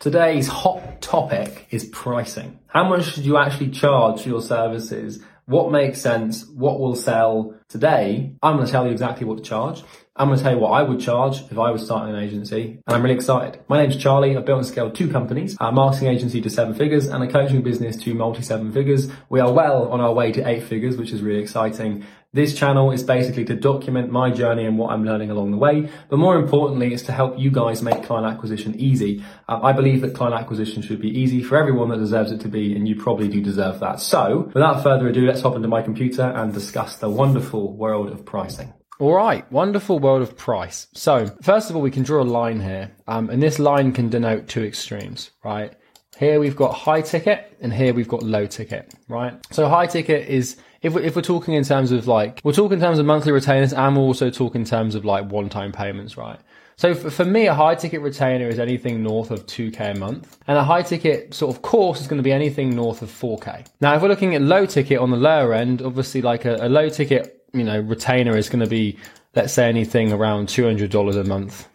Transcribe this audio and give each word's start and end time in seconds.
Today's 0.00 0.48
hot 0.48 1.02
topic 1.02 1.66
is 1.68 1.84
pricing. 1.84 2.58
How 2.68 2.88
much 2.88 3.04
should 3.04 3.26
you 3.26 3.36
actually 3.36 3.68
charge 3.68 4.22
for 4.22 4.30
your 4.30 4.40
services? 4.40 5.22
What 5.44 5.70
makes 5.70 6.00
sense? 6.00 6.46
What 6.46 6.80
will 6.80 6.96
sell 6.96 7.54
today? 7.68 8.34
I'm 8.42 8.54
going 8.54 8.64
to 8.64 8.72
tell 8.72 8.86
you 8.86 8.92
exactly 8.92 9.26
what 9.26 9.36
to 9.36 9.44
charge. 9.44 9.82
I'm 10.16 10.28
going 10.28 10.38
to 10.38 10.42
tell 10.42 10.54
you 10.54 10.58
what 10.58 10.70
I 10.70 10.84
would 10.84 11.00
charge 11.00 11.42
if 11.50 11.58
I 11.58 11.70
was 11.70 11.84
starting 11.84 12.14
an 12.14 12.22
agency, 12.22 12.80
and 12.86 12.96
I'm 12.96 13.02
really 13.02 13.14
excited. 13.14 13.60
My 13.68 13.82
name's 13.82 13.96
Charlie. 13.96 14.34
I've 14.34 14.46
built 14.46 14.60
and 14.60 14.66
scaled 14.66 14.94
two 14.94 15.10
companies, 15.10 15.54
a 15.60 15.70
marketing 15.70 16.08
agency 16.08 16.40
to 16.40 16.48
seven 16.48 16.72
figures 16.72 17.06
and 17.06 17.22
a 17.22 17.30
coaching 17.30 17.60
business 17.60 17.96
to 17.98 18.14
multi 18.14 18.40
seven 18.40 18.72
figures. 18.72 19.10
We 19.28 19.40
are 19.40 19.52
well 19.52 19.90
on 19.92 20.00
our 20.00 20.14
way 20.14 20.32
to 20.32 20.48
eight 20.48 20.62
figures, 20.62 20.96
which 20.96 21.10
is 21.10 21.20
really 21.20 21.42
exciting. 21.42 22.06
This 22.32 22.54
channel 22.54 22.92
is 22.92 23.02
basically 23.02 23.44
to 23.46 23.56
document 23.56 24.12
my 24.12 24.30
journey 24.30 24.64
and 24.64 24.78
what 24.78 24.92
I'm 24.92 25.04
learning 25.04 25.32
along 25.32 25.50
the 25.50 25.56
way, 25.56 25.88
but 26.08 26.16
more 26.16 26.36
importantly, 26.36 26.94
it's 26.94 27.02
to 27.04 27.12
help 27.12 27.36
you 27.36 27.50
guys 27.50 27.82
make 27.82 28.04
client 28.04 28.32
acquisition 28.32 28.78
easy. 28.78 29.24
Uh, 29.48 29.58
I 29.60 29.72
believe 29.72 30.00
that 30.02 30.14
client 30.14 30.40
acquisition 30.40 30.80
should 30.80 31.00
be 31.00 31.08
easy 31.08 31.42
for 31.42 31.58
everyone 31.58 31.88
that 31.88 31.96
deserves 31.96 32.30
it 32.30 32.40
to 32.42 32.48
be, 32.48 32.76
and 32.76 32.86
you 32.86 32.94
probably 32.94 33.26
do 33.26 33.40
deserve 33.40 33.80
that. 33.80 33.98
So, 33.98 34.48
without 34.54 34.84
further 34.84 35.08
ado, 35.08 35.26
let's 35.26 35.40
hop 35.40 35.56
into 35.56 35.66
my 35.66 35.82
computer 35.82 36.22
and 36.22 36.54
discuss 36.54 36.98
the 36.98 37.10
wonderful 37.10 37.76
world 37.76 38.12
of 38.12 38.24
pricing. 38.24 38.74
All 39.00 39.14
right, 39.14 39.50
wonderful 39.50 39.98
world 39.98 40.22
of 40.22 40.36
price. 40.36 40.86
So, 40.94 41.36
first 41.42 41.68
of 41.68 41.74
all, 41.74 41.82
we 41.82 41.90
can 41.90 42.04
draw 42.04 42.22
a 42.22 42.30
line 42.38 42.60
here, 42.60 42.92
um, 43.08 43.28
and 43.28 43.42
this 43.42 43.58
line 43.58 43.90
can 43.90 44.08
denote 44.08 44.46
two 44.46 44.62
extremes, 44.62 45.32
right? 45.42 45.72
Here 46.16 46.38
we've 46.38 46.54
got 46.54 46.74
high 46.74 47.00
ticket, 47.00 47.56
and 47.60 47.72
here 47.72 47.92
we've 47.92 48.06
got 48.06 48.22
low 48.22 48.46
ticket, 48.46 48.94
right? 49.08 49.34
So, 49.50 49.68
high 49.68 49.88
ticket 49.88 50.28
is 50.28 50.58
if 50.82 50.94
we're, 50.94 51.02
if 51.02 51.16
we're 51.16 51.22
talking 51.22 51.54
in 51.54 51.64
terms 51.64 51.92
of 51.92 52.06
like 52.06 52.40
we're 52.44 52.52
talking 52.52 52.74
in 52.74 52.80
terms 52.80 52.98
of 52.98 53.06
monthly 53.06 53.32
retainers, 53.32 53.72
and 53.72 53.96
we're 53.96 54.02
also 54.02 54.30
talking 54.30 54.62
in 54.62 54.66
terms 54.66 54.94
of 54.94 55.04
like 55.04 55.30
one-time 55.30 55.72
payments, 55.72 56.16
right? 56.16 56.40
So 56.76 56.94
for, 56.94 57.10
for 57.10 57.24
me, 57.26 57.46
a 57.46 57.54
high 57.54 57.74
ticket 57.74 58.00
retainer 58.00 58.48
is 58.48 58.58
anything 58.58 59.02
north 59.02 59.30
of 59.30 59.44
2k 59.46 59.96
a 59.96 59.98
month, 59.98 60.38
and 60.46 60.56
a 60.56 60.64
high 60.64 60.82
ticket 60.82 61.34
sort 61.34 61.54
of 61.54 61.62
course 61.62 62.00
is 62.00 62.06
going 62.06 62.18
to 62.18 62.22
be 62.22 62.32
anything 62.32 62.74
north 62.74 63.02
of 63.02 63.10
4k. 63.10 63.66
Now, 63.80 63.94
if 63.94 64.02
we're 64.02 64.08
looking 64.08 64.34
at 64.34 64.40
low 64.40 64.64
ticket 64.64 64.98
on 64.98 65.10
the 65.10 65.18
lower 65.18 65.52
end, 65.52 65.82
obviously 65.82 66.22
like 66.22 66.46
a, 66.46 66.56
a 66.56 66.68
low 66.68 66.88
ticket 66.88 67.40
you 67.52 67.64
know, 67.64 67.80
retainer 67.80 68.36
is 68.36 68.48
going 68.48 68.60
to 68.60 68.70
be, 68.70 68.96
let's 69.34 69.52
say 69.52 69.68
anything 69.68 70.12
around 70.12 70.48
$200 70.48 71.20
a 71.20 71.24
month, 71.24 71.68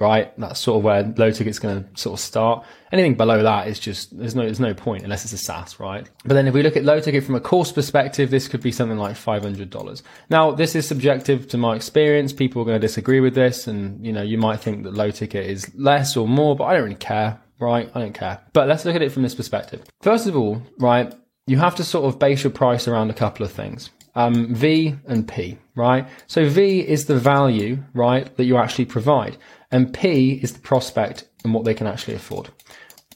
right? 0.00 0.36
That's 0.38 0.58
sort 0.58 0.78
of 0.78 0.84
where 0.84 1.02
low 1.16 1.30
ticket's 1.30 1.58
going 1.58 1.84
to 1.84 2.00
sort 2.00 2.18
of 2.18 2.24
start. 2.24 2.66
Anything 2.90 3.14
below 3.14 3.42
that 3.42 3.68
is 3.68 3.78
just, 3.78 4.16
there's 4.18 4.34
no, 4.34 4.42
there's 4.42 4.58
no 4.58 4.74
point 4.74 5.04
unless 5.04 5.24
it's 5.24 5.34
a 5.34 5.38
SaaS, 5.38 5.78
right? 5.78 6.08
But 6.24 6.34
then 6.34 6.48
if 6.48 6.54
we 6.54 6.62
look 6.62 6.76
at 6.76 6.84
low 6.84 7.00
ticket 7.00 7.22
from 7.22 7.34
a 7.34 7.40
course 7.40 7.70
perspective, 7.70 8.30
this 8.30 8.48
could 8.48 8.62
be 8.62 8.72
something 8.72 8.98
like 8.98 9.14
$500. 9.14 10.02
Now, 10.30 10.50
this 10.50 10.74
is 10.74 10.88
subjective 10.88 11.46
to 11.48 11.58
my 11.58 11.76
experience. 11.76 12.32
People 12.32 12.62
are 12.62 12.64
going 12.64 12.80
to 12.80 12.86
disagree 12.86 13.20
with 13.20 13.34
this. 13.34 13.66
And, 13.66 14.04
you 14.04 14.12
know, 14.12 14.22
you 14.22 14.38
might 14.38 14.60
think 14.60 14.84
that 14.84 14.94
low 14.94 15.10
ticket 15.10 15.46
is 15.46 15.70
less 15.74 16.16
or 16.16 16.26
more, 16.26 16.56
but 16.56 16.64
I 16.64 16.74
don't 16.74 16.84
really 16.84 16.94
care, 16.96 17.38
right? 17.60 17.90
I 17.94 18.00
don't 18.00 18.14
care. 18.14 18.40
But 18.54 18.68
let's 18.68 18.84
look 18.84 18.96
at 18.96 19.02
it 19.02 19.12
from 19.12 19.22
this 19.22 19.34
perspective. 19.34 19.84
First 20.00 20.26
of 20.26 20.36
all, 20.36 20.62
right? 20.78 21.14
You 21.46 21.58
have 21.58 21.74
to 21.76 21.84
sort 21.84 22.06
of 22.06 22.18
base 22.18 22.42
your 22.42 22.52
price 22.52 22.88
around 22.88 23.10
a 23.10 23.14
couple 23.14 23.44
of 23.44 23.52
things 23.52 23.90
um, 24.14 24.54
V 24.54 24.96
and 25.06 25.26
P, 25.26 25.58
right? 25.74 26.08
So 26.26 26.48
V 26.48 26.80
is 26.80 27.06
the 27.06 27.18
value, 27.18 27.82
right, 27.94 28.34
that 28.36 28.44
you 28.44 28.56
actually 28.56 28.86
provide, 28.86 29.36
and 29.70 29.92
P 29.92 30.40
is 30.42 30.52
the 30.52 30.60
prospect 30.60 31.24
and 31.44 31.54
what 31.54 31.64
they 31.64 31.74
can 31.74 31.86
actually 31.86 32.14
afford. 32.14 32.50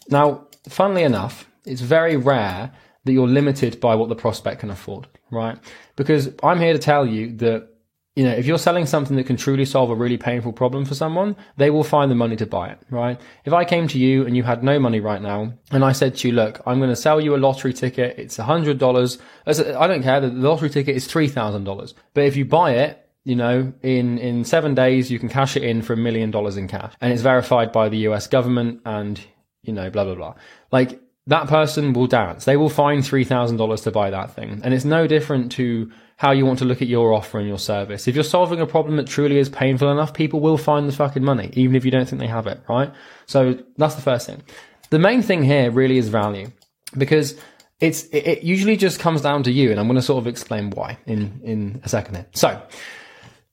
Now, 0.09 0.47
funnily 0.69 1.03
enough, 1.03 1.49
it's 1.65 1.81
very 1.81 2.17
rare 2.17 2.73
that 3.05 3.13
you're 3.13 3.29
limited 3.29 3.81
by 3.81 3.95
what 3.95 4.09
the 4.09 4.17
prospect 4.17 4.61
can 4.61 4.71
afford, 4.71 5.07
right? 5.31 5.59
Because 5.97 6.31
I'm 6.43 6.59
here 6.59 6.73
to 6.73 6.79
tell 6.79 7.07
you 7.07 7.37
that 7.37 7.69
you 8.17 8.23
know, 8.23 8.31
if 8.31 8.47
you're 8.47 8.59
selling 8.59 8.87
something 8.87 9.17
that 9.17 9.27
can 9.27 9.37
truly 9.37 9.65
solve 9.65 9.91
a 9.91 9.95
really 9.95 10.17
painful 10.17 10.53
problem 10.53 10.85
for 10.85 10.95
someone, 10.95 11.35
they 11.57 11.69
will 11.69 11.83
find 11.83 12.11
the 12.11 12.15
money 12.15 12.37
to 12.37 12.47
buy 12.47 12.69
it, 12.69 12.79
right? 12.89 13.21
If 13.45 13.53
I 13.53 13.65
came 13.65 13.89
to 13.89 13.99
you 13.99 14.25
and 14.25 14.37
you 14.37 14.45
had 14.45 14.63
no 14.63 14.79
money 14.79 15.01
right 15.01 15.21
now 15.21 15.55
and 15.73 15.85
I 15.85 15.91
said 15.91 16.17
to 16.17 16.29
you, 16.29 16.35
look, 16.35 16.61
I'm 16.65 16.79
going 16.79 16.91
to 16.91 16.97
sell 16.97 17.21
you 17.21 17.35
a 17.35 17.39
lottery 17.39 17.73
ticket. 17.73 18.17
It's 18.17 18.39
a 18.39 18.45
hundred 18.45 18.79
dollars. 18.79 19.19
I 19.47 19.53
don't 19.89 20.05
care. 20.05 20.21
The 20.21 20.29
lottery 20.29 20.71
ticket 20.71 20.95
is 20.95 21.09
$3,000. 21.09 21.95
But 22.15 22.25
if 22.25 22.37
you 22.37 22.45
buy 22.45 22.75
it, 22.75 23.01
you 23.25 23.35
know, 23.35 23.73
in, 23.83 24.19
in 24.19 24.45
seven 24.45 24.77
days, 24.77 25.11
you 25.11 25.19
can 25.19 25.29
cash 25.29 25.57
it 25.57 25.65
in 25.65 25.83
for 25.83 25.95
a 25.95 25.97
million 25.97 26.31
dollars 26.31 26.57
in 26.57 26.69
cash 26.69 26.93
and 27.01 27.13
it's 27.13 27.23
verified 27.23 27.73
by 27.73 27.89
the 27.89 27.99
US 28.09 28.29
government 28.29 28.81
and, 28.85 29.21
you 29.63 29.73
know, 29.73 29.91
blah, 29.91 30.05
blah, 30.05 30.15
blah. 30.15 30.35
Like 30.71 31.01
that 31.27 31.49
person 31.49 31.95
will 31.95 32.07
dance. 32.07 32.45
They 32.45 32.57
will 32.57 32.69
find 32.69 33.03
$3,000 33.03 33.83
to 33.83 33.91
buy 33.91 34.11
that 34.11 34.37
thing. 34.37 34.61
And 34.63 34.73
it's 34.73 34.85
no 34.85 35.09
different 35.09 35.51
to 35.53 35.91
how 36.17 36.31
you 36.31 36.47
want 36.47 36.59
to 36.61 36.65
look 36.65 36.81
at 36.81 36.89
your 36.89 37.13
offer 37.13 37.39
and 37.39 37.49
your 37.49 37.59
service. 37.59 38.07
If 38.07 38.15
you're 38.15 38.25
solving 38.25 38.61
a 38.61 38.67
problem 38.67 38.97
that 38.97 39.07
truly 39.07 39.39
is 39.39 39.49
painful 39.49 39.91
enough, 39.91 40.15
people 40.15 40.41
will 40.41 40.59
find 40.59 40.89
the 40.89 40.93
fucking 40.93 41.25
money, 41.25 41.51
even 41.55 41.75
if 41.75 41.85
you 41.85 41.91
don't 41.91 42.09
think 42.09 42.21
they 42.21 42.29
have 42.29 42.47
it, 42.47 42.61
right? 42.69 42.93
So 43.27 43.59
that's 43.77 43.95
the 43.95 44.03
first 44.03 44.27
thing. 44.27 44.43
The 44.91 44.99
main 44.99 45.23
thing 45.23 45.43
here 45.43 45.71
really 45.71 45.99
is 45.99 46.09
value 46.09 46.51
because 46.97 47.37
it's, 47.81 48.05
it 48.13 48.43
usually 48.43 48.77
just 48.77 49.01
comes 49.01 49.21
down 49.21 49.43
to 49.45 49.51
you. 49.51 49.71
And 49.71 49.81
I'm 49.81 49.87
going 49.87 49.97
to 49.97 50.03
sort 50.03 50.23
of 50.23 50.27
explain 50.27 50.71
why 50.71 50.99
in, 51.07 51.41
in 51.43 51.81
a 51.85 51.89
second 51.89 52.15
here. 52.17 52.27
So 52.33 52.63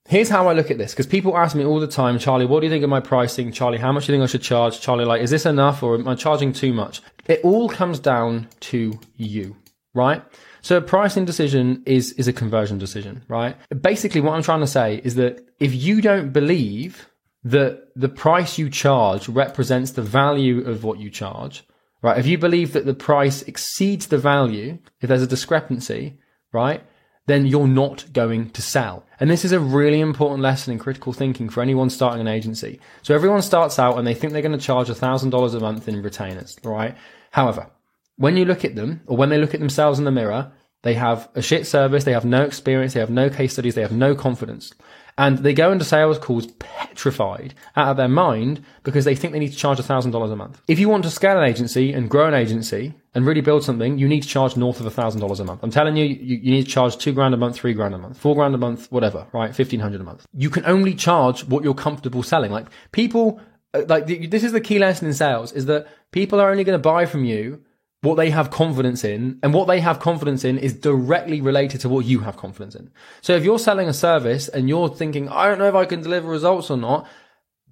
Here's 0.08 0.30
how 0.30 0.48
I 0.48 0.54
look 0.54 0.72
at 0.72 0.78
this 0.78 0.94
because 0.94 1.06
people 1.06 1.38
ask 1.38 1.54
me 1.54 1.66
all 1.66 1.82
the 1.82 1.88
time, 1.88 2.18
Charlie, 2.18 2.46
what 2.46 2.62
do 2.62 2.66
you 2.66 2.72
think 2.72 2.86
of 2.86 2.90
my 2.90 3.02
pricing? 3.02 3.52
Charlie, 3.52 3.78
how 3.78 3.92
much 3.92 4.06
do 4.06 4.14
you 4.14 4.18
think 4.18 4.24
I 4.24 4.32
should 4.32 4.42
charge? 4.42 4.80
Charlie, 4.80 5.04
like, 5.04 5.22
is 5.22 5.32
this 5.32 5.46
enough 5.46 5.84
or 5.84 5.96
am 5.96 6.08
I 6.08 6.16
charging 6.16 6.54
too 6.54 6.72
much? 6.72 7.02
It 7.26 7.42
all 7.44 7.68
comes 7.68 8.00
down 8.00 8.48
to 8.62 8.98
you, 9.18 9.58
right? 9.94 10.24
So 10.68 10.76
a 10.76 10.82
pricing 10.82 11.24
decision 11.24 11.82
is, 11.86 12.12
is 12.20 12.28
a 12.28 12.34
conversion 12.34 12.78
decision, 12.78 13.24
right? 13.30 13.56
Basically, 13.82 14.20
what 14.20 14.34
I'm 14.34 14.44
trying 14.44 14.60
to 14.60 14.68
say 14.68 15.00
is 15.02 15.16
that 15.16 15.48
if 15.62 15.74
you 15.74 16.02
don't 16.02 16.34
believe 16.34 17.08
that 17.46 17.88
the 17.96 18.10
price 18.10 18.58
you 18.58 18.70
charge 18.70 19.30
represents 19.30 19.92
the 19.92 20.02
value 20.02 20.66
of 20.68 20.84
what 20.84 21.00
you 21.00 21.10
charge, 21.10 21.64
right? 22.02 22.20
If 22.20 22.26
you 22.26 22.38
believe 22.38 22.74
that 22.74 22.86
the 22.86 22.94
price 22.94 23.44
exceeds 23.44 24.08
the 24.08 24.18
value, 24.18 24.78
if 25.00 25.08
there's 25.08 25.22
a 25.22 25.28
discrepancy, 25.28 26.20
right? 26.52 26.84
Then 27.28 27.46
you're 27.46 27.66
not 27.66 28.12
going 28.12 28.50
to 28.50 28.62
sell. 28.62 29.06
And 29.22 29.30
this 29.30 29.46
is 29.46 29.54
a 29.54 29.62
really 29.62 30.02
important 30.02 30.42
lesson 30.42 30.74
in 30.74 30.80
critical 30.80 31.14
thinking 31.14 31.48
for 31.48 31.62
anyone 31.62 31.90
starting 31.90 32.20
an 32.20 32.28
agency. 32.28 32.82
So 33.04 33.16
everyone 33.16 33.42
starts 33.42 33.80
out 33.80 33.98
and 33.98 34.06
they 34.06 34.14
think 34.14 34.34
they're 34.34 34.42
going 34.42 34.52
to 34.52 34.66
charge 34.66 34.90
$1,000 34.90 35.56
a 35.56 35.60
month 35.62 35.88
in 35.88 36.02
retainers, 36.02 36.58
right? 36.62 36.98
However, 37.32 37.70
when 38.18 38.36
you 38.36 38.46
look 38.46 38.66
at 38.66 38.76
them 38.76 39.02
or 39.08 39.16
when 39.16 39.30
they 39.30 39.38
look 39.38 39.54
at 39.54 39.60
themselves 39.60 40.00
in 40.00 40.06
the 40.06 40.12
mirror, 40.12 40.52
they 40.84 40.94
have 40.96 41.30
a 41.36 41.42
shit 41.42 41.66
service, 41.66 42.04
they 42.04 42.14
have 42.14 42.26
no 42.26 42.44
experience, 42.44 42.94
they 42.94 43.00
have 43.00 43.10
no 43.10 43.30
case 43.30 43.54
studies, 43.54 43.76
they 43.76 43.82
have 43.82 43.92
no 43.92 44.16
confidence. 44.16 44.74
And 45.20 45.40
they 45.40 45.54
go 45.54 45.72
into 45.72 45.84
sales 45.84 46.20
calls 46.20 46.46
petrified 46.60 47.56
out 47.76 47.88
of 47.88 47.98
their 47.98 48.08
mind 48.08 48.64
because 48.84 49.04
they 49.04 49.16
think 49.16 49.34
they 49.34 49.40
need 49.40 49.52
to 49.52 49.58
charge 49.58 49.80
$1,000 49.80 50.32
a 50.32 50.36
month. 50.36 50.62
If 50.68 50.78
you 50.78 50.90
want 50.90 51.04
to 51.06 51.10
scale 51.10 51.40
an 51.40 51.50
agency 51.50 51.92
and 51.92 52.08
grow 52.08 52.28
an 52.28 52.36
agency 52.36 52.94
and 53.16 53.26
really 53.26 53.42
build 53.42 53.64
something, 53.64 53.98
you 53.98 54.08
need 54.08 54.22
to 54.22 54.30
charge 54.30 54.56
north 54.56 54.80
of 54.80 54.94
$1,000 54.94 55.40
a 55.40 55.44
month. 55.44 55.64
I'm 55.64 55.72
telling 55.72 55.98
you, 55.98 56.06
you, 56.06 56.38
you, 56.38 56.52
need 56.52 56.66
to 56.66 56.72
charge 56.72 56.98
two 56.98 57.14
grand 57.14 57.34
a 57.34 57.38
month, 57.38 57.56
three 57.56 57.74
grand 57.74 57.96
a 57.96 57.98
month, 57.98 58.20
four 58.20 58.36
grand 58.36 58.54
a 58.54 58.60
month, 58.60 58.92
whatever, 58.92 59.26
right? 59.34 59.48
1500 59.48 60.00
a 60.00 60.04
month. 60.04 60.28
You 60.34 60.52
can 60.52 60.66
only 60.68 60.94
charge 60.94 61.46
what 61.46 61.64
you're 61.64 61.74
comfortable 61.74 62.22
selling. 62.22 62.52
Like 62.52 62.68
people, 62.92 63.42
uh, 63.74 63.86
like 63.88 64.06
this 64.06 64.44
is 64.44 64.52
the 64.52 64.62
key 64.62 64.78
lesson 64.78 65.08
in 65.08 65.16
sales 65.16 65.52
is 65.52 65.66
that 65.66 65.88
people 66.12 66.40
are 66.40 66.52
only 66.52 66.64
going 66.64 66.78
to 66.78 66.82
buy 66.82 67.08
from 67.08 67.26
you 67.26 67.64
what 68.02 68.16
they 68.16 68.30
have 68.30 68.52
confidence 68.52 69.04
in 69.04 69.40
and 69.42 69.54
what 69.54 69.68
they 69.68 69.80
have 69.80 70.00
confidence 70.00 70.44
in 70.46 70.58
is 70.58 70.74
directly 70.74 71.42
related 71.42 71.82
to 71.82 71.90
what 71.90 72.06
you 72.06 72.20
have 72.20 72.38
confidence 72.38 72.76
in. 72.76 72.92
So 73.22 73.36
if 73.36 73.44
you're 73.44 73.60
selling 73.60 73.88
a 73.88 73.94
service 73.94 74.48
and 74.48 74.70
you're 74.70 74.90
thinking, 74.90 75.30
I 75.30 75.48
don't 75.48 75.58
know 75.58 75.68
if 75.68 75.76
I 75.76 75.86
can 75.86 76.02
deliver 76.02 76.30
results 76.30 76.70
or 76.70 76.78
not, 76.78 77.08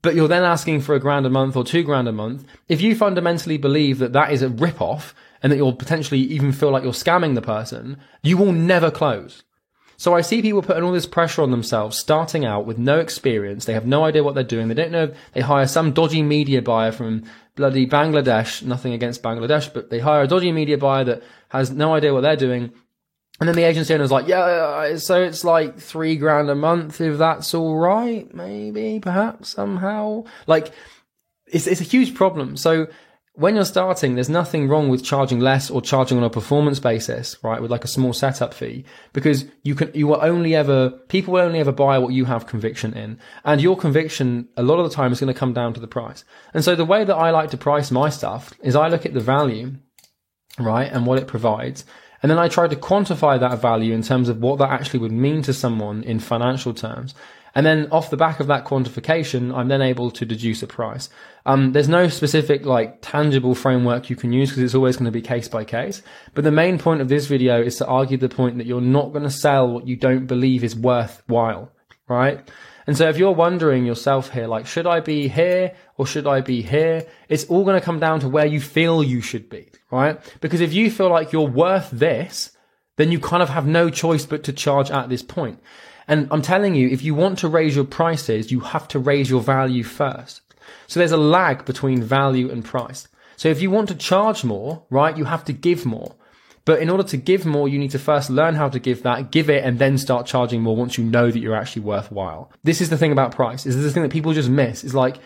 but 0.01 0.15
you're 0.15 0.27
then 0.27 0.43
asking 0.43 0.81
for 0.81 0.95
a 0.95 0.99
grand 0.99 1.25
a 1.25 1.29
month 1.29 1.55
or 1.55 1.63
two 1.63 1.83
grand 1.83 2.07
a 2.07 2.11
month, 2.11 2.45
if 2.67 2.81
you 2.81 2.95
fundamentally 2.95 3.57
believe 3.57 3.99
that 3.99 4.13
that 4.13 4.31
is 4.31 4.41
a 4.41 4.49
rip 4.49 4.81
off 4.81 5.15
and 5.41 5.51
that 5.51 5.57
you'll 5.57 5.73
potentially 5.73 6.19
even 6.19 6.51
feel 6.51 6.71
like 6.71 6.83
you're 6.83 6.91
scamming 6.91 7.35
the 7.35 7.41
person, 7.41 7.97
you 8.23 8.37
will 8.37 8.51
never 8.51 8.89
close. 8.89 9.43
So 9.97 10.13
I 10.13 10.21
see 10.21 10.41
people 10.41 10.61
putting 10.61 10.83
all 10.83 10.91
this 10.91 11.05
pressure 11.05 11.41
on 11.41 11.51
themselves, 11.51 11.97
starting 11.97 12.45
out 12.45 12.65
with 12.65 12.77
no 12.77 12.99
experience. 12.99 13.65
They 13.65 13.73
have 13.73 13.85
no 13.85 14.03
idea 14.03 14.23
what 14.23 14.35
they're 14.35 14.43
doing. 14.43 14.67
They 14.67 14.73
don't 14.73 14.91
know. 14.91 15.13
They 15.33 15.41
hire 15.41 15.67
some 15.67 15.93
dodgy 15.93 16.21
media 16.21 16.61
buyer 16.61 16.91
from 16.91 17.23
bloody 17.55 17.87
Bangladesh. 17.87 18.63
Nothing 18.63 18.93
against 18.93 19.23
Bangladesh, 19.23 19.73
but 19.73 19.89
they 19.89 19.99
hire 19.99 20.23
a 20.23 20.27
dodgy 20.27 20.51
media 20.51 20.77
buyer 20.77 21.03
that 21.05 21.23
has 21.49 21.71
no 21.71 21.93
idea 21.93 22.13
what 22.13 22.21
they're 22.21 22.35
doing. 22.35 22.71
And 23.39 23.49
then 23.49 23.55
the 23.55 23.63
agency 23.63 23.93
owner's 23.93 24.11
like, 24.11 24.27
yeah, 24.27 24.39
uh, 24.39 24.97
so 24.97 25.21
it's 25.21 25.43
like 25.43 25.77
three 25.77 26.15
grand 26.15 26.49
a 26.49 26.55
month 26.55 27.01
if 27.01 27.17
that's 27.17 27.53
all 27.53 27.75
right, 27.75 28.33
maybe, 28.33 28.99
perhaps, 29.01 29.49
somehow. 29.49 30.23
Like, 30.47 30.71
it's, 31.45 31.67
it's 31.67 31.81
a 31.81 31.85
huge 31.85 32.15
problem. 32.15 32.55
So 32.55 32.87
when 33.35 33.55
you're 33.55 33.65
starting, 33.65 34.15
there's 34.15 34.29
nothing 34.29 34.67
wrong 34.67 34.87
with 34.87 35.03
charging 35.03 35.39
less 35.39 35.69
or 35.69 35.81
charging 35.81 36.17
on 36.17 36.23
a 36.23 36.29
performance 36.29 36.79
basis, 36.79 37.35
right? 37.43 37.61
With 37.61 37.69
like 37.69 37.83
a 37.83 37.89
small 37.89 38.13
setup 38.13 38.53
fee, 38.53 38.85
because 39.11 39.45
you 39.63 39.75
can, 39.75 39.91
you 39.93 40.07
will 40.07 40.19
only 40.21 40.55
ever, 40.55 40.89
people 40.89 41.33
will 41.33 41.41
only 41.41 41.59
ever 41.59 41.73
buy 41.73 41.97
what 41.99 42.13
you 42.13 42.25
have 42.25 42.47
conviction 42.47 42.93
in. 42.93 43.19
And 43.43 43.61
your 43.61 43.75
conviction, 43.77 44.47
a 44.55 44.63
lot 44.63 44.79
of 44.79 44.89
the 44.89 44.95
time, 44.95 45.11
is 45.11 45.19
going 45.19 45.33
to 45.33 45.39
come 45.39 45.53
down 45.53 45.73
to 45.73 45.81
the 45.81 45.87
price. 45.87 46.23
And 46.53 46.63
so 46.63 46.75
the 46.75 46.85
way 46.85 47.03
that 47.03 47.15
I 47.15 47.31
like 47.31 47.49
to 47.51 47.57
price 47.57 47.91
my 47.91 48.09
stuff 48.09 48.53
is 48.63 48.75
I 48.75 48.87
look 48.87 49.05
at 49.05 49.13
the 49.13 49.19
value, 49.19 49.73
right? 50.57 50.89
And 50.91 51.05
what 51.05 51.19
it 51.19 51.27
provides. 51.27 51.83
And 52.23 52.31
then 52.31 52.39
I 52.39 52.47
try 52.47 52.67
to 52.67 52.75
quantify 52.75 53.39
that 53.39 53.59
value 53.59 53.93
in 53.93 54.01
terms 54.01 54.29
of 54.29 54.39
what 54.39 54.59
that 54.59 54.71
actually 54.71 55.01
would 55.01 55.11
mean 55.11 55.41
to 55.43 55.53
someone 55.53 56.03
in 56.03 56.19
financial 56.19 56.73
terms. 56.73 57.13
And 57.55 57.65
then 57.65 57.87
off 57.89 58.09
the 58.09 58.17
back 58.17 58.41
of 58.41 58.47
that 58.47 58.65
quantification, 58.65 59.55
I'm 59.55 59.69
then 59.69 59.81
able 59.81 60.11
to 60.11 60.25
deduce 60.25 60.61
a 60.61 60.67
price. 60.67 61.09
Um, 61.45 61.71
there's 61.71 61.87
no 61.87 62.09
specific 62.09 62.65
like 62.65 62.99
tangible 63.01 63.55
framework 63.55 64.09
you 64.09 64.17
can 64.17 64.33
use 64.33 64.49
because 64.49 64.63
it's 64.63 64.75
always 64.75 64.97
going 64.97 65.05
to 65.05 65.11
be 65.11 65.21
case 65.21 65.47
by 65.47 65.63
case. 65.63 66.01
But 66.33 66.43
the 66.43 66.51
main 66.51 66.77
point 66.77 66.99
of 66.99 67.07
this 67.07 67.27
video 67.27 67.61
is 67.61 67.77
to 67.77 67.87
argue 67.87 68.17
the 68.17 68.27
point 68.27 68.57
that 68.57 68.67
you're 68.67 68.81
not 68.81 69.13
going 69.13 69.23
to 69.23 69.29
sell 69.29 69.69
what 69.69 69.87
you 69.87 69.95
don't 69.95 70.27
believe 70.27 70.65
is 70.65 70.75
worthwhile, 70.75 71.71
right? 72.09 72.45
And 72.87 72.97
so 72.97 73.07
if 73.07 73.17
you're 73.17 73.31
wondering 73.31 73.85
yourself 73.85 74.31
here, 74.31 74.47
like, 74.47 74.67
should 74.67 74.85
I 74.85 74.99
be 74.99 75.27
here 75.27 75.73
or 75.97 76.05
should 76.05 76.27
I 76.27 76.41
be 76.41 76.61
here? 76.61 77.07
It's 77.29 77.45
all 77.45 77.63
going 77.63 77.79
to 77.79 77.85
come 77.85 77.99
down 77.99 78.19
to 78.19 78.29
where 78.29 78.45
you 78.45 78.59
feel 78.59 79.01
you 79.01 79.21
should 79.21 79.49
be, 79.49 79.71
right? 79.91 80.19
Because 80.41 80.61
if 80.61 80.73
you 80.73 80.91
feel 80.91 81.09
like 81.09 81.31
you're 81.31 81.47
worth 81.47 81.89
this, 81.89 82.51
then 82.97 83.11
you 83.11 83.19
kind 83.19 83.41
of 83.41 83.49
have 83.49 83.65
no 83.65 83.89
choice 83.89 84.25
but 84.25 84.43
to 84.43 84.53
charge 84.53 84.91
at 84.91 85.09
this 85.09 85.23
point. 85.23 85.59
And 86.07 86.27
I'm 86.31 86.41
telling 86.41 86.75
you, 86.75 86.87
if 86.89 87.01
you 87.03 87.15
want 87.15 87.39
to 87.39 87.47
raise 87.47 87.75
your 87.75 87.85
prices, 87.85 88.51
you 88.51 88.59
have 88.61 88.87
to 88.89 88.99
raise 88.99 89.29
your 89.29 89.41
value 89.41 89.83
first. 89.83 90.41
So 90.87 90.99
there's 90.99 91.11
a 91.11 91.17
lag 91.17 91.65
between 91.65 92.03
value 92.03 92.51
and 92.51 92.63
price. 92.63 93.07
So 93.37 93.49
if 93.49 93.61
you 93.61 93.69
want 93.71 93.89
to 93.89 93.95
charge 93.95 94.43
more, 94.43 94.83
right, 94.89 95.17
you 95.17 95.25
have 95.25 95.43
to 95.45 95.53
give 95.53 95.85
more. 95.85 96.15
But 96.63 96.81
in 96.81 96.89
order 96.89 97.03
to 97.03 97.17
give 97.17 97.45
more, 97.45 97.67
you 97.67 97.77
need 97.77 97.91
to 97.91 97.99
first 97.99 98.29
learn 98.29 98.55
how 98.55 98.69
to 98.69 98.79
give 98.79 99.03
that, 99.03 99.31
give 99.31 99.49
it, 99.49 99.63
and 99.63 99.77
then 99.77 99.97
start 99.97 100.25
charging 100.25 100.61
more 100.61 100.75
once 100.75 100.97
you 100.97 101.03
know 101.03 101.29
that 101.29 101.39
you're 101.39 101.55
actually 101.55 101.83
worthwhile. 101.83 102.51
This 102.63 102.81
is 102.81 102.89
the 102.89 102.97
thing 102.97 103.11
about 103.11 103.35
price. 103.35 103.65
Is 103.65 103.81
this 103.81 103.93
thing 103.93 104.03
that 104.03 104.11
people 104.11 104.33
just 104.33 104.49
miss? 104.49 104.83
Is 104.83 104.95
like 104.95 105.17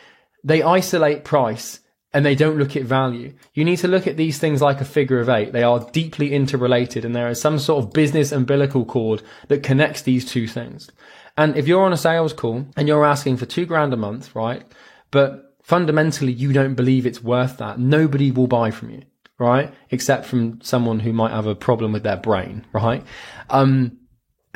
they 0.44 0.62
isolate 0.62 1.24
price 1.24 1.80
and 2.14 2.26
they 2.26 2.36
don't 2.36 2.58
look 2.58 2.76
at 2.76 2.84
value. 2.84 3.34
You 3.54 3.64
need 3.64 3.78
to 3.78 3.88
look 3.88 4.08
at 4.08 4.18
these 4.18 4.40
things 4.40 4.62
like 4.62 4.82
a 4.82 4.86
figure 4.86 5.20
of 5.20 5.30
eight. 5.30 5.52
They 5.52 5.64
are 5.64 5.88
deeply 5.92 6.34
interrelated 6.34 7.06
and 7.06 7.16
there 7.16 7.30
is 7.30 7.40
some 7.40 7.60
sort 7.60 7.84
of 7.84 7.94
business 7.94 8.32
umbilical 8.32 8.86
cord 8.86 9.22
that 9.48 9.64
connects 9.64 10.02
these 10.02 10.26
two 10.26 10.48
things. 10.48 10.90
And 11.38 11.56
if 11.56 11.68
you're 11.68 11.84
on 11.84 11.94
a 11.94 11.98
sales 11.98 12.34
call 12.34 12.66
and 12.76 12.88
you're 12.88 13.06
asking 13.06 13.38
for 13.38 13.46
two 13.46 13.66
grand 13.66 13.94
a 13.94 13.98
month, 13.98 14.36
right? 14.36 14.64
But 15.12 15.56
fundamentally 15.62 16.32
you 16.32 16.52
don't 16.52 16.76
believe 16.76 17.06
it's 17.06 17.24
worth 17.24 17.58
that, 17.58 17.80
nobody 17.80 18.32
will 18.32 18.48
buy 18.48 18.72
from 18.72 18.90
you 18.90 19.04
right? 19.40 19.74
Except 19.90 20.26
from 20.26 20.60
someone 20.62 21.00
who 21.00 21.14
might 21.14 21.32
have 21.32 21.48
a 21.48 21.56
problem 21.56 21.94
with 21.94 22.04
their 22.04 22.18
brain, 22.18 22.66
right? 22.74 23.04
Um, 23.50 23.99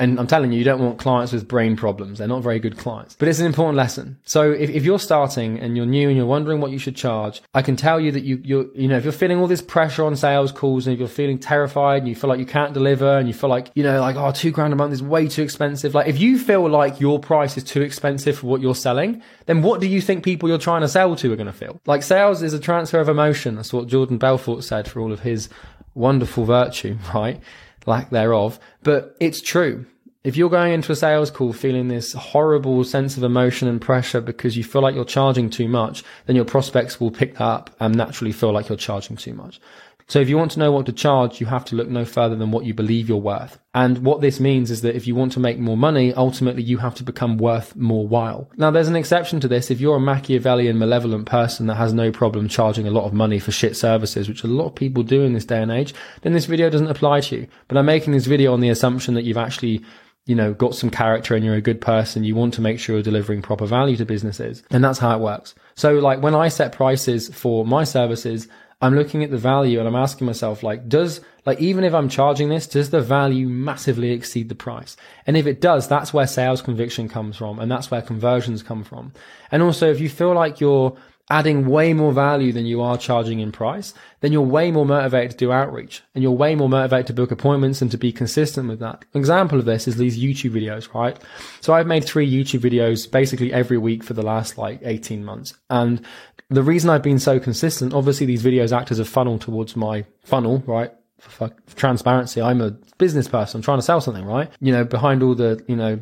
and 0.00 0.18
I'm 0.18 0.26
telling 0.26 0.50
you, 0.50 0.58
you 0.58 0.64
don't 0.64 0.80
want 0.80 0.98
clients 0.98 1.32
with 1.32 1.46
brain 1.46 1.76
problems. 1.76 2.18
They're 2.18 2.26
not 2.26 2.42
very 2.42 2.58
good 2.58 2.76
clients. 2.76 3.14
But 3.16 3.28
it's 3.28 3.38
an 3.38 3.46
important 3.46 3.76
lesson. 3.76 4.18
So 4.24 4.50
if, 4.50 4.68
if 4.68 4.84
you're 4.84 4.98
starting 4.98 5.60
and 5.60 5.76
you're 5.76 5.86
new 5.86 6.08
and 6.08 6.16
you're 6.16 6.26
wondering 6.26 6.60
what 6.60 6.72
you 6.72 6.78
should 6.78 6.96
charge, 6.96 7.40
I 7.54 7.62
can 7.62 7.76
tell 7.76 8.00
you 8.00 8.10
that 8.10 8.24
you, 8.24 8.40
you're, 8.42 8.66
you 8.74 8.88
know, 8.88 8.96
if 8.96 9.04
you're 9.04 9.12
feeling 9.12 9.38
all 9.38 9.46
this 9.46 9.62
pressure 9.62 10.04
on 10.04 10.16
sales 10.16 10.50
calls 10.50 10.88
and 10.88 10.94
if 10.94 10.98
you're 10.98 11.08
feeling 11.08 11.38
terrified 11.38 11.98
and 11.98 12.08
you 12.08 12.16
feel 12.16 12.28
like 12.28 12.40
you 12.40 12.46
can't 12.46 12.74
deliver 12.74 13.18
and 13.18 13.28
you 13.28 13.34
feel 13.34 13.48
like, 13.48 13.70
you 13.76 13.84
know, 13.84 14.00
like, 14.00 14.16
oh, 14.16 14.32
two 14.32 14.50
grand 14.50 14.72
a 14.72 14.76
month 14.76 14.92
is 14.92 15.00
way 15.00 15.28
too 15.28 15.42
expensive. 15.42 15.94
Like 15.94 16.08
if 16.08 16.18
you 16.18 16.40
feel 16.40 16.68
like 16.68 16.98
your 16.98 17.20
price 17.20 17.56
is 17.56 17.62
too 17.62 17.82
expensive 17.82 18.38
for 18.38 18.48
what 18.48 18.60
you're 18.60 18.74
selling, 18.74 19.22
then 19.46 19.62
what 19.62 19.80
do 19.80 19.86
you 19.86 20.00
think 20.00 20.24
people 20.24 20.48
you're 20.48 20.58
trying 20.58 20.80
to 20.80 20.88
sell 20.88 21.14
to 21.14 21.32
are 21.32 21.36
going 21.36 21.46
to 21.46 21.52
feel? 21.52 21.80
Like 21.86 22.02
sales 22.02 22.42
is 22.42 22.52
a 22.52 22.58
transfer 22.58 22.98
of 22.98 23.08
emotion. 23.08 23.54
That's 23.54 23.72
what 23.72 23.86
Jordan 23.86 24.18
Belfort 24.18 24.64
said 24.64 24.88
for 24.88 24.98
all 24.98 25.12
of 25.12 25.20
his 25.20 25.48
wonderful 25.94 26.44
virtue, 26.44 26.98
right? 27.14 27.40
Lack 27.86 28.10
thereof. 28.10 28.58
But 28.82 29.16
it's 29.20 29.40
true. 29.40 29.86
If 30.24 30.38
you're 30.38 30.48
going 30.48 30.72
into 30.72 30.90
a 30.90 30.96
sales 30.96 31.30
call 31.30 31.52
feeling 31.52 31.88
this 31.88 32.14
horrible 32.14 32.82
sense 32.84 33.18
of 33.18 33.22
emotion 33.22 33.68
and 33.68 33.78
pressure 33.78 34.22
because 34.22 34.56
you 34.56 34.64
feel 34.64 34.80
like 34.80 34.94
you're 34.94 35.04
charging 35.04 35.50
too 35.50 35.68
much, 35.68 36.02
then 36.24 36.34
your 36.34 36.46
prospects 36.46 36.98
will 36.98 37.10
pick 37.10 37.34
that 37.34 37.42
up 37.42 37.76
and 37.78 37.94
naturally 37.94 38.32
feel 38.32 38.50
like 38.50 38.70
you're 38.70 38.78
charging 38.78 39.16
too 39.16 39.34
much. 39.34 39.60
So 40.06 40.20
if 40.20 40.28
you 40.28 40.36
want 40.36 40.50
to 40.52 40.58
know 40.58 40.70
what 40.70 40.86
to 40.86 40.92
charge, 40.92 41.40
you 41.40 41.46
have 41.46 41.64
to 41.66 41.76
look 41.76 41.88
no 41.88 42.04
further 42.04 42.36
than 42.36 42.50
what 42.50 42.64
you 42.64 42.74
believe 42.74 43.08
you're 43.08 43.18
worth. 43.18 43.58
And 43.72 43.98
what 43.98 44.20
this 44.20 44.38
means 44.38 44.70
is 44.70 44.82
that 44.82 44.94
if 44.94 45.06
you 45.06 45.14
want 45.14 45.32
to 45.32 45.40
make 45.40 45.58
more 45.58 45.76
money, 45.76 46.12
ultimately 46.12 46.62
you 46.62 46.78
have 46.78 46.94
to 46.96 47.02
become 47.02 47.38
worth 47.38 47.74
more 47.74 48.06
while. 48.06 48.50
Now 48.56 48.70
there's 48.70 48.88
an 48.88 48.96
exception 48.96 49.40
to 49.40 49.48
this. 49.48 49.70
If 49.70 49.80
you're 49.80 49.96
a 49.96 50.00
Machiavellian 50.00 50.78
malevolent 50.78 51.26
person 51.26 51.66
that 51.68 51.76
has 51.76 51.92
no 51.92 52.12
problem 52.12 52.48
charging 52.48 52.86
a 52.86 52.90
lot 52.90 53.04
of 53.04 53.14
money 53.14 53.38
for 53.38 53.50
shit 53.50 53.76
services, 53.76 54.28
which 54.28 54.44
a 54.44 54.48
lot 54.48 54.66
of 54.66 54.74
people 54.74 55.02
do 55.02 55.22
in 55.22 55.32
this 55.32 55.46
day 55.46 55.62
and 55.62 55.72
age, 55.72 55.94
then 56.22 56.34
this 56.34 56.46
video 56.46 56.68
doesn't 56.68 56.90
apply 56.90 57.20
to 57.22 57.36
you. 57.36 57.48
But 57.68 57.78
I'm 57.78 57.86
making 57.86 58.12
this 58.12 58.26
video 58.26 58.52
on 58.52 58.60
the 58.60 58.68
assumption 58.68 59.14
that 59.14 59.24
you've 59.24 59.36
actually 59.36 59.84
you 60.26 60.34
know, 60.34 60.54
got 60.54 60.74
some 60.74 60.90
character 60.90 61.34
and 61.34 61.44
you're 61.44 61.54
a 61.54 61.60
good 61.60 61.80
person, 61.80 62.24
you 62.24 62.34
want 62.34 62.54
to 62.54 62.62
make 62.62 62.78
sure 62.78 62.96
you're 62.96 63.02
delivering 63.02 63.42
proper 63.42 63.66
value 63.66 63.96
to 63.96 64.06
businesses. 64.06 64.62
And 64.70 64.82
that's 64.82 64.98
how 64.98 65.14
it 65.14 65.20
works. 65.20 65.54
So 65.74 65.98
like 65.98 66.22
when 66.22 66.34
I 66.34 66.48
set 66.48 66.72
prices 66.72 67.28
for 67.28 67.66
my 67.66 67.84
services, 67.84 68.48
I'm 68.80 68.94
looking 68.94 69.24
at 69.24 69.30
the 69.30 69.38
value 69.38 69.78
and 69.78 69.88
I'm 69.88 69.94
asking 69.94 70.26
myself, 70.26 70.62
like, 70.62 70.88
does, 70.88 71.20
like, 71.46 71.60
even 71.60 71.84
if 71.84 71.94
I'm 71.94 72.08
charging 72.08 72.48
this, 72.48 72.66
does 72.66 72.90
the 72.90 73.00
value 73.00 73.48
massively 73.48 74.10
exceed 74.10 74.48
the 74.48 74.54
price? 74.54 74.96
And 75.26 75.36
if 75.36 75.46
it 75.46 75.60
does, 75.60 75.88
that's 75.88 76.12
where 76.12 76.26
sales 76.26 76.60
conviction 76.60 77.08
comes 77.08 77.36
from 77.36 77.58
and 77.58 77.70
that's 77.70 77.90
where 77.90 78.02
conversions 78.02 78.62
come 78.62 78.84
from. 78.84 79.12
And 79.50 79.62
also, 79.62 79.90
if 79.90 80.00
you 80.00 80.08
feel 80.08 80.34
like 80.34 80.60
you're, 80.60 80.96
adding 81.30 81.66
way 81.66 81.94
more 81.94 82.12
value 82.12 82.52
than 82.52 82.66
you 82.66 82.82
are 82.82 82.98
charging 82.98 83.40
in 83.40 83.50
price, 83.50 83.94
then 84.20 84.32
you're 84.32 84.42
way 84.42 84.70
more 84.70 84.84
motivated 84.84 85.30
to 85.30 85.36
do 85.36 85.52
outreach 85.52 86.02
and 86.14 86.22
you're 86.22 86.32
way 86.32 86.54
more 86.54 86.68
motivated 86.68 87.06
to 87.06 87.12
book 87.14 87.30
appointments 87.30 87.80
and 87.80 87.90
to 87.90 87.96
be 87.96 88.12
consistent 88.12 88.68
with 88.68 88.78
that. 88.80 89.04
An 89.14 89.20
example 89.20 89.58
of 89.58 89.64
this 89.64 89.88
is 89.88 89.96
these 89.96 90.22
YouTube 90.22 90.50
videos, 90.52 90.92
right? 90.92 91.18
So 91.62 91.72
I've 91.72 91.86
made 91.86 92.04
three 92.04 92.30
YouTube 92.30 92.60
videos 92.60 93.10
basically 93.10 93.52
every 93.52 93.78
week 93.78 94.04
for 94.04 94.12
the 94.12 94.22
last 94.22 94.58
like 94.58 94.80
18 94.82 95.24
months. 95.24 95.54
And 95.70 96.04
the 96.50 96.62
reason 96.62 96.90
I've 96.90 97.02
been 97.02 97.18
so 97.18 97.40
consistent, 97.40 97.94
obviously 97.94 98.26
these 98.26 98.44
videos 98.44 98.76
act 98.76 98.90
as 98.90 98.98
a 98.98 99.04
funnel 99.04 99.38
towards 99.38 99.76
my 99.76 100.04
funnel, 100.24 100.62
right? 100.66 100.92
For, 101.18 101.50
for 101.66 101.76
transparency, 101.76 102.42
I'm 102.42 102.60
a 102.60 102.72
business 102.98 103.28
person 103.28 103.58
I'm 103.58 103.62
trying 103.62 103.78
to 103.78 103.82
sell 103.82 104.02
something, 104.02 104.26
right? 104.26 104.50
You 104.60 104.72
know, 104.72 104.84
behind 104.84 105.22
all 105.22 105.34
the, 105.34 105.64
you 105.66 105.76
know, 105.76 106.00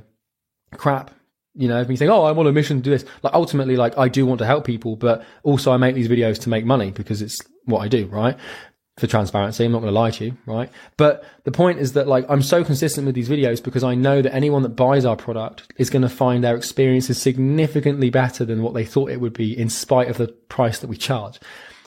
crap 0.77 1.13
you 1.55 1.69
know, 1.69 1.85
me 1.85 1.97
saying, 1.97 2.11
"Oh, 2.11 2.27
I'm 2.27 2.39
on 2.39 2.47
a 2.47 2.53
mission 2.53 2.79
to 2.79 2.83
do 2.83 2.91
this." 2.91 3.05
Like 3.23 3.35
ultimately, 3.35 3.77
like 3.77 3.97
I 3.99 4.09
do 4.09 4.25
want 4.27 4.39
to 4.39 4.47
help 4.47 4.65
people, 4.65 4.97
but 4.97 5.25
also 5.43 5.73
I 5.73 5.77
make 5.77 5.95
these 5.95 6.09
videos 6.09 6.41
to 6.41 6.49
make 6.49 6.65
money 6.65 6.91
because 6.91 7.23
it's 7.23 7.41
what 7.65 7.81
I 7.81 7.89
do, 7.89 8.07
right? 8.07 8.37
For 8.99 9.07
transparency, 9.07 9.65
I'm 9.65 9.73
not 9.73 9.81
going 9.81 9.93
to 9.93 9.99
lie 9.99 10.11
to 10.11 10.25
you, 10.27 10.37
right? 10.45 10.71
But 10.99 11.25
the 11.45 11.51
point 11.51 11.79
is 11.79 11.95
that 11.95 12.07
like 12.07 12.27
I'm 12.29 12.43
so 12.43 12.63
consistent 12.63 13.07
with 13.07 13.15
these 13.15 13.29
videos 13.29 13.63
because 13.63 13.85
I 13.85 13.95
know 13.95 14.23
that 14.23 14.35
anyone 14.35 14.63
that 14.63 14.71
buys 14.71 15.05
our 15.05 15.17
product 15.17 15.73
is 15.79 15.91
going 15.91 16.03
to 16.03 16.09
find 16.09 16.45
their 16.45 16.57
experiences 16.57 17.21
significantly 17.21 18.11
better 18.11 18.45
than 18.45 18.63
what 18.63 18.75
they 18.75 18.85
thought 18.85 19.11
it 19.11 19.21
would 19.21 19.33
be, 19.33 19.59
in 19.59 19.69
spite 19.69 20.09
of 20.09 20.19
the 20.19 20.29
price 20.29 20.79
that 20.79 20.89
we 20.89 20.97
charge. 20.97 21.39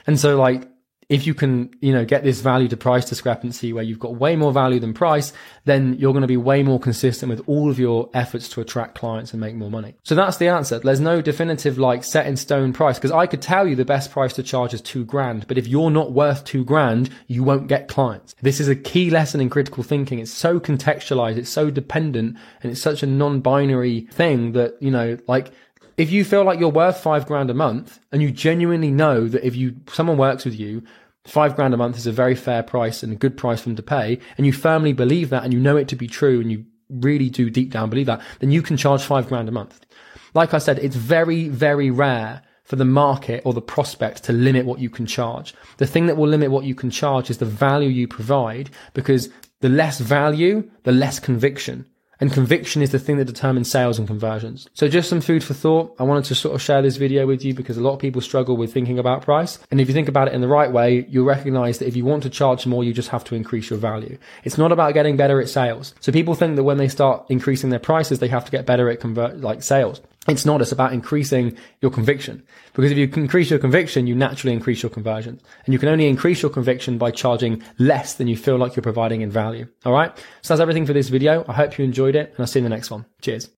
And 0.08 0.20
so, 0.20 0.38
like, 0.38 0.68
if 1.10 1.28
you 1.28 1.34
can, 1.34 1.70
you 1.82 1.94
know, 1.94 2.04
get 2.04 2.24
this 2.24 2.42
value 2.42 2.68
to 2.68 2.78
price 2.78 3.06
discrepancy 3.06 3.74
where 3.74 3.84
you've 3.84 4.00
got 4.00 4.16
way 4.16 4.36
more 4.36 4.52
value 4.52 4.80
than 4.80 4.94
price, 4.94 5.34
then 5.66 5.96
you're 6.00 6.14
going 6.14 6.22
to 6.22 6.28
be 6.28 6.38
way 6.38 6.64
more 6.64 6.80
consistent 6.80 7.30
with 7.30 7.42
all 7.48 7.70
of 7.70 7.78
your 7.78 8.10
efforts 8.14 8.50
to 8.50 8.62
attract 8.62 8.96
clients 8.96 9.32
and 9.32 9.40
make 9.40 9.56
more 9.56 9.70
money. 9.70 9.94
So 10.04 10.16
that's 10.16 10.38
the 10.38 10.48
answer. 10.48 10.80
There's 10.80 11.00
no 11.00 11.22
definitive 11.22 11.78
like 11.78 12.04
set 12.04 12.26
in 12.26 12.38
stone 12.38 12.74
price 12.74 12.98
because 12.98 13.12
I 13.12 13.28
could 13.28 13.42
tell 13.42 13.68
you 13.68 13.76
the 13.76 13.86
best 13.86 14.12
price 14.12 14.34
to 14.34 14.44
charge 14.44 14.74
is 14.74 14.82
two 14.82 15.06
grand, 15.06 15.48
but 15.48 15.58
if 15.58 15.68
you're 15.68 15.92
not 15.92 16.12
worth 16.12 16.44
two 16.44 16.64
grand, 16.64 17.10
you 17.28 17.44
won't 17.44 17.68
get 17.68 17.88
clients. 17.88 18.36
This 18.42 18.60
is 18.60 18.68
a 18.68 18.76
key 18.76 19.10
lesson 19.10 19.42
in 19.42 19.50
critical 19.50 19.84
thinking. 19.84 20.20
It's 20.20 20.32
so 20.32 20.60
contextualized. 20.60 21.38
It's 21.38 21.50
so 21.50 21.70
dependent 21.70 22.38
and 22.62 22.72
it's 22.72 22.82
such 22.82 23.04
a 23.04 23.08
non-binary 23.08 24.08
thing 24.12 24.54
that, 24.54 24.76
you 24.82 24.92
know, 24.92 25.18
like 25.28 25.52
if 25.98 26.12
you 26.12 26.24
feel 26.24 26.44
like 26.44 26.60
you're 26.60 26.70
worth 26.70 27.00
five 27.00 27.26
grand 27.26 27.50
a 27.50 27.54
month 27.54 28.00
and 28.12 28.22
you 28.22 28.32
genuinely 28.32 28.92
know 28.92 29.28
that 29.28 29.46
if 29.46 29.56
you 29.56 29.76
someone 29.92 30.18
works 30.18 30.46
with 30.46 30.58
you 30.60 30.84
five 31.26 31.56
grand 31.56 31.74
a 31.74 31.78
month 31.78 31.98
is 31.98 32.08
a 32.08 32.12
very 32.12 32.36
fair 32.36 32.62
price 32.62 33.02
and 33.02 33.14
a 33.14 33.16
good 33.16 33.38
price 33.38 33.62
for 33.62 33.70
them 33.70 33.76
to 33.76 33.84
pay 33.84 34.20
and 34.38 34.46
you 34.46 34.54
firmly 34.54 34.94
believe 34.94 35.30
that 35.30 35.44
and 35.44 35.54
you 35.54 35.60
know 35.60 35.78
it 35.78 35.88
to 35.88 35.96
be 35.96 36.08
true 36.08 36.40
and 36.40 36.52
you 36.52 36.66
really 36.90 37.30
do 37.30 37.50
deep 37.50 37.72
down 37.72 37.90
believe 37.90 38.06
that 38.06 38.22
then 38.40 38.52
you 38.52 38.62
can 38.62 38.78
charge 38.78 39.04
five 39.04 39.28
grand 39.28 39.50
a 39.50 39.52
month. 39.52 39.86
Like 40.34 40.54
i 40.54 40.58
said 40.58 40.80
it's 40.80 40.96
very 40.96 41.48
very 41.50 41.90
rare 41.90 42.42
for 42.64 42.76
the 42.76 42.86
market 42.86 43.44
or 43.46 43.54
the 43.54 43.62
prospect 43.62 44.24
to 44.24 44.34
limit 44.34 44.66
what 44.66 44.80
you 44.80 44.90
can 44.90 45.06
charge. 45.06 45.54
The 45.78 45.86
thing 45.86 46.08
that 46.08 46.18
will 46.18 46.28
limit 46.28 46.50
what 46.50 46.66
you 46.66 46.74
can 46.74 46.90
charge 46.90 47.30
is 47.30 47.38
the 47.38 47.46
value 47.46 47.90
you 47.90 48.08
provide 48.08 48.72
because 48.96 49.30
the 49.62 49.70
less 49.70 50.00
value 50.00 50.70
the 50.84 50.92
less 50.92 51.20
conviction 51.20 51.86
and 52.20 52.32
conviction 52.32 52.82
is 52.82 52.92
the 52.92 53.00
thing 53.00 53.18
that 53.18 53.26
determines 53.26 53.70
sales 53.70 54.00
and 54.00 54.08
conversions. 54.08 54.68
So 54.74 54.88
just 54.88 55.10
some 55.10 55.22
food 55.22 55.44
for 55.44 55.54
thought. 55.54 55.96
I 56.00 56.04
wanted 56.04 56.26
to 56.26 56.36
sort 56.36 56.56
of 56.56 56.62
share 56.62 56.82
this 56.82 56.98
video 56.98 57.28
with 57.28 57.44
you 57.44 57.54
because 57.54 57.78
a 57.78 57.82
lot 57.82 57.94
of 57.94 58.00
people 58.00 58.22
struggle 58.22 58.58
with 58.58 58.74
thinking 58.74 59.00
about 59.00 59.22
price. 59.22 59.60
And 59.72 59.82
if 59.82 59.88
you 59.88 59.94
think 59.94 60.08
about 60.08 60.28
it 60.28 60.34
in 60.34 60.42
the 60.42 60.48
right 60.48 60.72
way, 60.72 61.06
you'll 61.10 61.26
recognize 61.26 61.80
that 61.80 61.88
if 61.88 61.96
you 61.96 62.06
want 62.06 62.24
to 62.24 62.30
charge 62.30 62.66
more, 62.66 62.84
you 62.84 62.94
just 62.94 63.10
have 63.10 63.24
to 63.26 63.36
increase 63.36 63.70
your 63.70 63.80
value. 63.80 64.18
It's 64.44 64.58
not 64.58 64.72
about 64.72 64.94
getting 64.94 65.18
better 65.18 65.42
at 65.42 65.50
sales. 65.50 65.94
So 66.00 66.12
people 66.12 66.36
think 66.36 66.56
that 66.56 66.64
when 66.64 66.78
they 66.78 66.88
start 66.88 67.26
increasing 67.30 67.70
their 67.70 67.80
prices, 67.80 68.20
they 68.20 68.28
have 68.30 68.46
to 68.46 68.52
get 68.52 68.66
better 68.66 68.90
at 68.90 69.00
convert, 69.00 69.42
like 69.42 69.64
sales. 69.64 70.02
It's 70.28 70.46
not. 70.46 70.62
It's 70.62 70.72
about 70.72 70.94
increasing 70.94 71.58
your 71.82 71.92
conviction. 71.92 72.44
Because 72.74 72.92
if 72.92 72.98
you 72.98 73.10
increase 73.16 73.50
your 73.50 73.60
conviction, 73.60 74.08
you 74.08 74.16
naturally 74.16 74.54
increase 74.54 74.82
your 74.82 74.90
conversions. 74.90 75.42
And 75.66 75.74
you 75.74 75.80
can 75.80 75.90
only 75.90 76.08
increase 76.08 76.42
your 76.42 76.52
conviction 76.52 76.98
by 76.98 77.12
charging 77.12 77.62
less 77.78 78.14
than 78.16 78.28
you 78.28 78.36
feel 78.36 78.58
like 78.58 78.76
you're 78.76 78.84
providing 78.84 79.22
in 79.22 79.30
value. 79.30 79.68
All 79.86 79.94
right. 79.94 80.16
So 80.42 80.54
that's 80.54 80.62
everything 80.62 80.86
for 80.86 80.94
this 80.94 81.10
video. 81.10 81.46
I 81.48 81.54
hope 81.54 81.78
you 81.78 81.86
enjoyed 81.86 82.16
it 82.16 82.32
and 82.32 82.40
I'll 82.40 82.48
see 82.48 82.60
you 82.60 82.66
in 82.66 82.72
the 82.72 82.76
next 82.76 82.90
one. 82.90 83.06
Cheers. 83.22 83.50